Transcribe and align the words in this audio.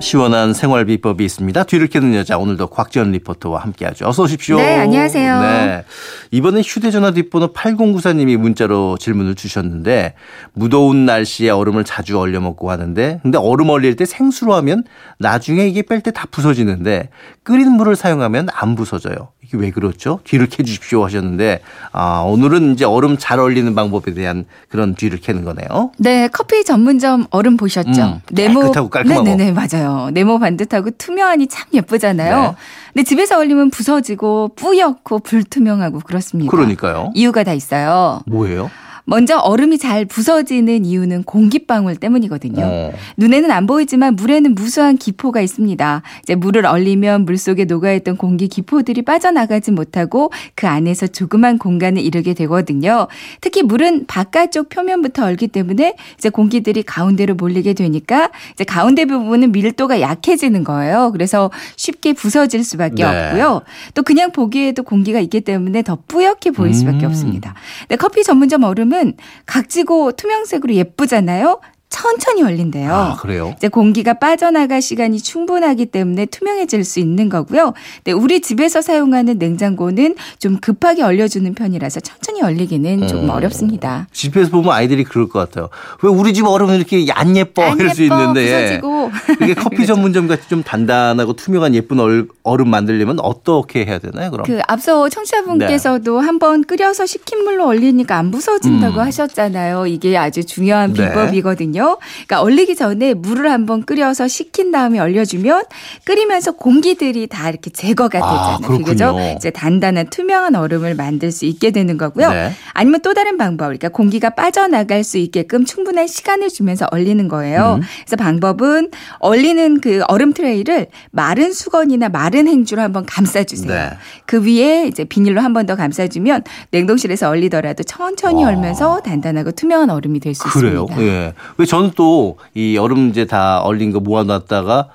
시원한 0.00 0.54
생활 0.54 0.84
비법이 0.84 1.24
있습니다. 1.24 1.64
뒤를 1.64 1.88
캐는 1.88 2.14
여자 2.14 2.38
오늘도 2.38 2.68
곽지연 2.68 3.10
리포터와 3.12 3.60
함께하죠. 3.60 4.06
어서 4.06 4.22
오십시오. 4.22 4.56
네, 4.56 4.76
안녕하세요. 4.78 5.40
네. 5.40 5.84
이번에 6.30 6.60
휴대전화 6.62 7.10
뒷번호 7.10 7.52
8094님이 7.52 8.36
문자로 8.36 8.96
질문을 8.98 9.34
주셨는데 9.34 10.14
무더운 10.54 11.04
날씨에 11.04 11.50
얼음을 11.50 11.82
자주 11.84 12.18
얼려 12.18 12.40
먹고 12.40 12.70
하는데 12.70 13.18
근데 13.22 13.38
얼음 13.38 13.70
얼릴 13.70 13.96
때 13.96 14.04
생수로 14.04 14.54
하면 14.54 14.84
나중에 15.18 15.66
이게 15.66 15.82
뺄 15.82 16.00
때 16.00 16.12
다 16.12 16.26
부서지는데 16.30 17.10
끓인 17.42 17.72
물을 17.72 17.96
사용하면 17.96 18.48
안 18.54 18.76
부서져요. 18.76 19.28
이게 19.44 19.56
왜 19.56 19.70
그렇죠? 19.70 20.20
뒤를 20.24 20.46
캐 20.46 20.62
주십시오 20.62 21.04
하셨는데 21.04 21.60
아, 21.92 22.20
오늘은 22.20 22.74
이제 22.74 22.84
얼음 22.84 23.16
잘 23.18 23.40
얼리는 23.40 23.74
방법에 23.74 24.12
대한 24.14 24.44
그런 24.68 24.94
뒤를 24.94 25.18
캐는 25.20 25.44
거네요. 25.44 25.90
네, 25.98 26.28
커피 26.28 26.64
전문점 26.64 27.26
얼음 27.30 27.56
보셨죠? 27.56 27.88
음, 28.02 28.20
깨끗하고 28.34 28.90
깔끔하고. 28.90 29.22
네네네, 29.24 29.52
맞아요. 29.52 29.87
네모 30.12 30.38
반듯하고 30.38 30.90
투명하니 30.92 31.48
참 31.48 31.66
예쁘잖아요. 31.72 32.42
네. 32.42 32.54
근데 32.92 33.04
집에서 33.04 33.38
얼리면 33.38 33.70
부서지고 33.70 34.52
뿌옇고 34.56 35.20
불투명하고 35.20 36.00
그렇습니다. 36.00 36.50
그러니까요. 36.50 37.12
이유가 37.14 37.44
다 37.44 37.52
있어요. 37.52 38.20
뭐예요? 38.26 38.70
먼저 39.08 39.38
얼음이 39.38 39.78
잘 39.78 40.04
부서지는 40.04 40.84
이유는 40.84 41.22
공기방울 41.22 41.96
때문이거든요. 41.96 42.62
어. 42.62 42.92
눈에는 43.16 43.50
안 43.50 43.66
보이지만 43.66 44.16
물에는 44.16 44.54
무수한 44.54 44.98
기포가 44.98 45.40
있습니다. 45.40 46.02
이제 46.22 46.34
물을 46.34 46.66
얼리면 46.66 47.24
물 47.24 47.38
속에 47.38 47.64
녹아있던 47.64 48.18
공기 48.18 48.48
기포들이 48.48 49.00
빠져나가지 49.00 49.70
못하고 49.70 50.30
그 50.54 50.66
안에서 50.66 51.06
조그만 51.06 51.56
공간을 51.56 52.02
이루게 52.02 52.34
되거든요. 52.34 53.06
특히 53.40 53.62
물은 53.62 54.04
바깥쪽 54.08 54.68
표면부터 54.68 55.24
얼기 55.24 55.48
때문에 55.48 55.96
이제 56.18 56.28
공기들이 56.28 56.82
가운데로 56.82 57.34
몰리게 57.34 57.72
되니까 57.72 58.30
이제 58.52 58.64
가운데 58.64 59.06
부분은 59.06 59.52
밀도가 59.52 60.02
약해지는 60.02 60.64
거예요. 60.64 61.12
그래서 61.12 61.50
쉽게 61.76 62.12
부서질 62.12 62.62
수밖에 62.62 63.04
네. 63.04 63.28
없고요. 63.28 63.62
또 63.94 64.02
그냥 64.02 64.32
보기에도 64.32 64.82
공기가 64.82 65.18
있기 65.18 65.40
때문에 65.40 65.80
더 65.80 65.96
뿌옇게 66.06 66.50
보일 66.50 66.74
수밖에 66.74 67.06
음. 67.06 67.08
없습니다. 67.08 67.54
커피 67.98 68.22
전문점 68.22 68.64
얼음은 68.64 68.97
각지고 69.46 70.12
투명색으로 70.12 70.74
예쁘잖아요. 70.74 71.60
천천히 71.90 72.42
얼린대요. 72.42 72.92
아, 72.92 73.16
그래요? 73.16 73.54
이제 73.56 73.68
공기가 73.68 74.14
빠져나갈 74.14 74.82
시간이 74.82 75.20
충분하기 75.20 75.86
때문에 75.86 76.26
투명해질 76.26 76.84
수 76.84 77.00
있는 77.00 77.28
거고요. 77.28 77.72
근데 78.04 78.12
우리 78.12 78.40
집에서 78.40 78.82
사용하는 78.82 79.38
냉장고는 79.38 80.14
좀 80.38 80.58
급하게 80.60 81.02
얼려주는 81.02 81.52
편이라서 81.54 82.00
천천히 82.00 82.42
얼리기는 82.42 83.08
조금 83.08 83.24
음. 83.24 83.30
어렵습니다. 83.30 84.06
집에서 84.12 84.50
보면 84.50 84.70
아이들이 84.72 85.04
그럴 85.04 85.28
것 85.28 85.38
같아요. 85.38 85.70
왜 86.02 86.10
우리 86.10 86.34
집 86.34 86.44
얼음은 86.46 86.76
이렇게 86.76 87.06
안 87.12 87.36
예뻐 87.36 87.62
안 87.62 87.78
이럴 87.78 87.90
수 87.90 88.04
예뻐, 88.04 88.20
있는데 88.20 88.44
부서지고. 88.44 89.10
이게 89.42 89.54
커피 89.54 89.86
전문점 89.86 90.28
같이 90.28 90.48
좀 90.48 90.62
단단하고 90.62 91.34
투명한 91.34 91.74
예쁜 91.74 92.00
얼, 92.00 92.28
얼음 92.42 92.68
만들려면 92.68 93.18
어떻게 93.20 93.84
해야 93.86 93.98
되나요? 93.98 94.30
그럼 94.30 94.44
그 94.46 94.60
앞서 94.68 95.08
청취자분께서도 95.08 96.20
한번 96.20 96.64
끓여서 96.64 97.06
식힌 97.06 97.44
물로 97.44 97.66
얼리니까 97.66 98.16
안 98.16 98.30
부서진다고 98.30 99.00
음. 99.00 99.06
하셨잖아요. 99.06 99.86
이게 99.86 100.16
아주 100.16 100.44
중요한 100.44 100.92
네. 100.92 101.08
비법이거든요. 101.08 101.77
그러니까 101.78 102.40
얼리기 102.42 102.74
전에 102.76 103.14
물을 103.14 103.50
한번 103.50 103.84
끓여서 103.84 104.26
식힌 104.28 104.70
다음에 104.72 104.98
얼려주면 104.98 105.64
끓이면서 106.04 106.52
공기들이 106.52 107.26
다 107.26 107.48
이렇게 107.50 107.70
제거가 107.70 108.18
아, 108.18 108.20
되잖아요. 108.20 108.58
그렇군요. 108.58 108.84
그죠? 108.84 109.16
이제 109.36 109.50
단단한 109.50 110.08
투명한 110.10 110.54
얼음을 110.54 110.94
만들 110.94 111.30
수 111.32 111.44
있게 111.44 111.70
되는 111.70 111.98
거고요. 111.98 112.30
네. 112.30 112.52
아니면 112.72 113.00
또 113.02 113.14
다른 113.14 113.36
방법, 113.38 113.66
그러니까 113.66 113.88
공기가 113.90 114.30
빠져나갈 114.30 115.04
수 115.04 115.18
있게끔 115.18 115.64
충분한 115.64 116.06
시간을 116.06 116.48
주면서 116.48 116.86
얼리는 116.90 117.28
거예요. 117.28 117.78
음. 117.80 117.86
그래서 118.06 118.16
방법은 118.16 118.90
얼리는 119.18 119.80
그 119.80 120.02
얼음 120.08 120.32
트레이를 120.32 120.86
마른 121.10 121.52
수건이나 121.52 122.08
마른 122.08 122.48
행주로 122.48 122.82
한번 122.82 123.04
감싸주세요. 123.06 123.68
네. 123.72 123.90
그 124.26 124.42
위에 124.44 124.86
이제 124.86 125.04
비닐로 125.04 125.40
한 125.42 125.52
번 125.52 125.68
더 125.68 125.74
감싸주면 125.76 126.44
냉동실에서 126.70 127.28
얼리더라도 127.28 127.82
천천히 127.82 128.42
와. 128.44 128.50
얼면서 128.50 129.00
단단하고 129.00 129.50
투명한 129.52 129.90
얼음이 129.90 130.20
될수 130.20 130.44
그래요? 130.44 130.86
있습니다. 130.88 131.02
예. 131.02 131.34
왜 131.58 131.66
저는 131.68 131.92
또이 131.92 132.76
얼음 132.78 133.10
이제 133.10 133.24
다 133.26 133.60
얼린 133.60 133.92
거 133.92 134.00
모아놨다가 134.00 134.88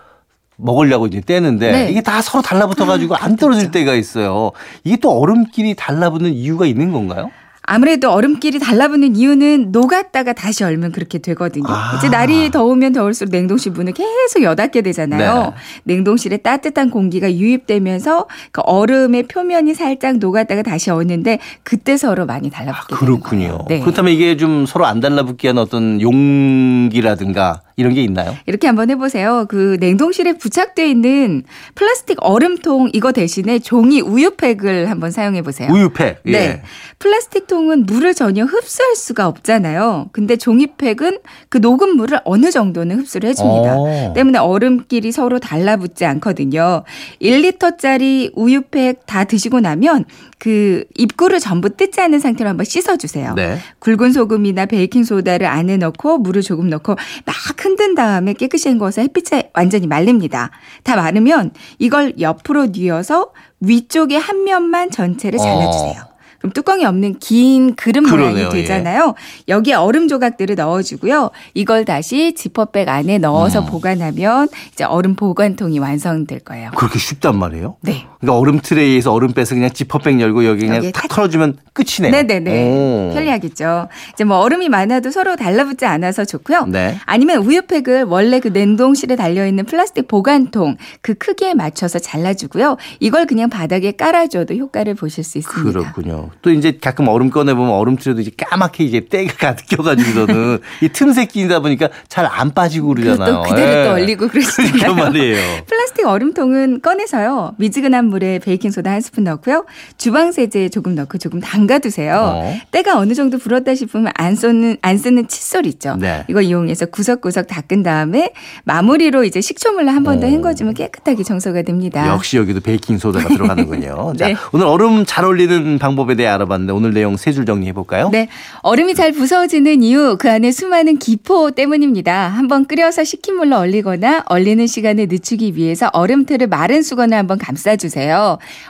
먹으려고 0.57 1.07
이제 1.07 1.21
떼는데 1.21 1.71
네. 1.71 1.91
이게 1.91 2.01
다 2.01 2.21
서로 2.21 2.41
달라붙어 2.41 2.85
가지고 2.85 3.15
안 3.15 3.35
떨어질 3.35 3.71
때가 3.71 3.95
있어요. 3.95 4.51
이게 4.83 4.97
또 4.97 5.11
얼음끼리 5.19 5.75
달라붙는 5.75 6.33
이유가 6.33 6.65
있는 6.65 6.91
건가요? 6.91 7.31
아무래도 7.65 8.11
얼음끼리 8.11 8.59
달라붙는 8.59 9.15
이유는 9.15 9.71
녹았다가 9.71 10.33
다시 10.33 10.63
얼면 10.65 10.91
그렇게 10.91 11.19
되거든요. 11.19 11.65
아. 11.69 11.95
이제 11.97 12.09
날이 12.09 12.51
더우면 12.51 12.91
더울수록 12.91 13.31
냉동실 13.31 13.71
문을 13.71 13.93
계속 13.93 14.43
여닫게 14.43 14.81
되잖아요. 14.81 15.53
냉동실에 15.85 16.37
따뜻한 16.37 16.89
공기가 16.89 17.31
유입되면서 17.31 18.27
그 18.51 18.61
얼음의 18.65 19.23
표면이 19.23 19.75
살짝 19.75 20.17
녹았다가 20.17 20.61
다시 20.61 20.91
얼는데 20.91 21.39
그때 21.63 21.95
서로 21.95 22.25
많이 22.25 22.49
달라붙게 22.49 22.95
되는 22.95 22.99
그렇군요. 22.99 23.47
거예요. 23.47 23.65
네. 23.69 23.79
그렇다면 23.79 24.11
이게 24.13 24.35
좀 24.35 24.65
서로 24.65 24.85
안 24.85 24.99
달라붙게 24.99 25.47
하는 25.47 25.61
어떤 25.61 26.01
용기라든가 26.01 27.61
이런 27.75 27.93
게 27.93 28.03
있나요? 28.03 28.35
이렇게 28.45 28.67
한번 28.67 28.89
해보세요. 28.89 29.45
그 29.49 29.77
냉동실에 29.79 30.33
부착돼 30.37 30.87
있는 30.89 31.43
플라스틱 31.75 32.17
얼음통 32.21 32.91
이거 32.93 33.11
대신에 33.11 33.59
종이 33.59 34.01
우유팩을 34.01 34.89
한번 34.89 35.11
사용해 35.11 35.41
보세요. 35.41 35.71
우유팩. 35.71 36.21
예. 36.27 36.31
네. 36.31 36.61
플라스틱 36.99 37.47
통은 37.47 37.85
물을 37.85 38.13
전혀 38.13 38.45
흡수할 38.45 38.95
수가 38.95 39.27
없잖아요. 39.27 40.09
근데 40.11 40.35
종이팩은 40.35 41.19
그 41.49 41.57
녹은 41.57 41.95
물을 41.97 42.19
어느 42.23 42.51
정도는 42.51 42.99
흡수를 42.99 43.29
해줍니다. 43.29 43.75
어. 43.77 44.13
때문에 44.15 44.37
얼음끼리 44.39 45.11
서로 45.11 45.39
달라붙지 45.39 46.05
않거든요. 46.05 46.83
1리터짜리 47.21 48.31
우유팩 48.35 49.05
다 49.05 49.23
드시고 49.23 49.59
나면 49.59 50.05
그 50.37 50.83
입구를 50.95 51.39
전부 51.39 51.69
뜯지 51.69 52.01
않은 52.01 52.19
상태로 52.19 52.49
한번 52.49 52.65
씻어주세요. 52.65 53.33
네. 53.35 53.57
굵은 53.79 54.11
소금이나 54.11 54.65
베이킹 54.65 55.03
소다를 55.03 55.47
안에 55.47 55.77
넣고 55.77 56.17
물을 56.17 56.41
조금 56.41 56.69
넣고 56.69 56.95
막 57.25 57.33
흔든 57.63 57.95
다음에 57.95 58.33
깨끗이 58.33 58.69
헹궈서 58.69 59.01
햇빛에 59.01 59.51
완전히 59.53 59.87
말립니다. 59.87 60.51
다 60.83 60.95
마르면 60.97 61.51
이걸 61.79 62.13
옆으로 62.19 62.67
뉘어서 62.67 63.31
위쪽에 63.61 64.17
한 64.17 64.43
면만 64.43 64.91
전체를 64.91 65.39
잘라주세요. 65.39 66.13
그럼 66.39 66.51
뚜껑이 66.51 66.83
없는 66.83 67.19
긴 67.19 67.73
그릇 67.75 68.01
그러네요, 68.01 68.33
모양이 68.33 68.49
되잖아요. 68.49 69.15
여기에 69.47 69.75
얼음 69.75 70.09
조각들을 70.09 70.55
넣어주고요. 70.55 71.31
이걸 71.53 71.85
다시 71.85 72.35
지퍼백 72.35 72.89
안에 72.89 73.17
넣어서 73.19 73.61
음. 73.61 73.65
보관하면 73.67 74.49
이제 74.73 74.83
얼음 74.83 75.15
보관통이 75.15 75.79
완성될 75.79 76.41
거예요. 76.41 76.71
그렇게 76.75 76.99
쉽단 76.99 77.39
말이에요? 77.39 77.77
네. 77.79 78.05
그러니까 78.23 78.39
얼음 78.39 78.59
트레이에서 78.61 79.11
얼음 79.11 79.33
빼서 79.33 79.53
그냥 79.53 79.69
지퍼백 79.71 80.19
열고 80.21 80.45
여기 80.45 80.65
그냥 80.65 80.81
탁 80.93 80.93
탁- 80.93 81.07
털어주면 81.09 81.57
끝이네요. 81.73 82.11
네네네. 82.11 82.69
오. 82.69 83.13
편리하겠죠. 83.13 83.89
이제 84.13 84.23
뭐 84.23 84.37
얼음이 84.37 84.69
많아도 84.69 85.11
서로 85.11 85.35
달라붙지 85.35 85.85
않아서 85.85 86.23
좋고요. 86.23 86.65
네. 86.67 86.97
아니면 87.05 87.39
우유팩을 87.43 88.03
원래 88.05 88.39
그 88.39 88.47
냉동실에 88.47 89.15
달려있는 89.17 89.65
플라스틱 89.65 90.07
보관통 90.07 90.77
그 91.01 91.15
크기에 91.15 91.53
맞춰서 91.53 91.99
잘라주고요. 91.99 92.77
이걸 93.01 93.25
그냥 93.25 93.49
바닥에 93.49 93.91
깔아줘도 93.91 94.53
효과를 94.55 94.93
보실 94.95 95.23
수 95.25 95.37
있습니다. 95.37 95.71
그렇군요. 95.79 96.29
또 96.41 96.49
이제 96.51 96.77
가끔 96.81 97.09
얼음 97.09 97.29
꺼내보면 97.29 97.71
얼음 97.71 97.97
트레도 97.97 98.21
이제 98.21 98.31
까맣게 98.37 98.83
이제 98.85 99.01
때가 99.01 99.33
가득혀가지고서는 99.37 100.59
이 100.81 100.89
틈새 100.89 101.25
끼다 101.25 101.59
보니까 101.59 101.89
잘 102.07 102.23
안 102.33 102.51
빠지고 102.53 102.87
그러잖아요. 102.95 103.33
또 103.35 103.41
그대로 103.43 103.79
예. 103.79 103.83
또 103.83 103.91
얼리고 103.91 104.27
그러시잖아요. 104.29 104.71
그러니까 104.73 105.03
말이에요. 105.03 105.37
플라스틱 105.67 106.07
얼음통은 106.07 106.81
꺼내서요. 106.81 107.53
미지근한 107.57 108.05
물에 108.13 108.39
베이킹소다 108.39 108.91
한 108.91 109.01
스푼 109.01 109.23
넣고요. 109.25 109.65
주방세제 109.97 110.69
조금 110.69 110.95
넣고 110.95 111.17
조금 111.17 111.39
담가두세요. 111.39 112.15
어. 112.15 112.53
때가 112.71 112.97
어느 112.97 113.13
정도 113.13 113.37
불었다 113.37 113.73
싶으면 113.75 114.11
안 114.15 114.35
쓰는, 114.35 114.77
안 114.81 114.97
쓰는 114.97 115.27
칫솔 115.27 115.65
있죠. 115.67 115.95
네. 115.99 116.23
이거 116.29 116.41
이용해서 116.41 116.85
구석구석 116.87 117.47
닦은 117.47 117.83
다음에 117.83 118.31
마무리로 118.65 119.23
이제 119.23 119.41
식초물로 119.41 119.89
한 119.91 120.03
번더 120.03 120.27
어. 120.27 120.29
헹궈주면 120.29 120.73
깨끗하게 120.75 121.23
청소가 121.23 121.61
됩니다. 121.63 122.07
역시 122.07 122.37
여기도 122.37 122.59
베이킹 122.61 122.97
소다가 122.97 123.27
들어가는군요. 123.33 124.13
네. 124.17 124.33
자, 124.35 124.39
오늘 124.51 124.67
얼음 124.67 125.05
잘 125.05 125.25
얼리는 125.25 125.79
방법에 125.79 126.15
대해 126.15 126.29
알아봤는데 126.29 126.73
오늘 126.73 126.93
내용 126.93 127.17
세 127.17 127.33
줄 127.33 127.47
정리해 127.47 127.73
볼까요? 127.73 128.09
네. 128.11 128.27
얼음이 128.61 128.93
잘 128.93 129.11
부서지는 129.11 129.81
이유, 129.81 130.17
그 130.19 130.29
안에 130.29 130.51
수많은 130.51 130.99
기포 130.99 131.49
때문입니다. 131.51 132.27
한번 132.27 132.65
끓여서 132.65 133.03
식힌 133.03 133.37
물로 133.37 133.57
얼리거나 133.57 134.25
얼리는 134.27 134.67
시간을 134.67 135.07
늦추기 135.09 135.55
위해서 135.55 135.89
얼음틀을 135.93 136.45
마른 136.45 136.83
수건을 136.83 137.17
한번 137.17 137.39
감싸주세요. 137.39 138.02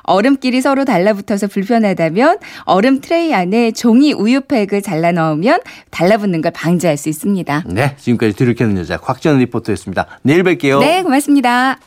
얼음끼리 0.03 0.62
서로 0.62 0.85
달라붙어서 0.85 1.47
불편하다면 1.47 2.39
얼음 2.65 3.01
트레이 3.01 3.33
안에 3.33 3.71
종이 3.71 4.13
우유팩을 4.13 4.81
잘라 4.81 5.12
넣으면 5.12 5.59
달라붙는 5.91 6.41
걸 6.41 6.51
방지할 6.51 6.97
수 6.97 7.09
있습니다. 7.09 7.63
네, 7.68 7.95
지금까지 7.97 8.33
캐는 8.56 8.77
여자 8.77 8.97
곽지연 8.97 9.39
리포터였습니다. 9.39 10.07
내일 10.24 10.44
뵐게요. 10.44 10.80
네, 10.80 11.03
고맙습니다. 11.03 11.77